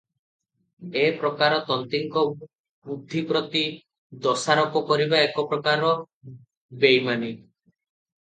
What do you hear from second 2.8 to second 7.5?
ବୁଦ୍ଧି ପ୍ରତି ଦୋଷାରୋପ କରିବା ଏକପ୍ରକାର ବୈମାନି।